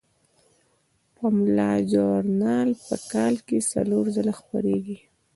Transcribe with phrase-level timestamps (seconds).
[1.15, 4.97] پملا ژورنال په کال کې څلور ځله خپریږي.